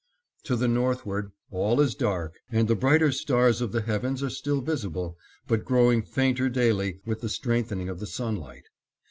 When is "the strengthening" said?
7.21-7.87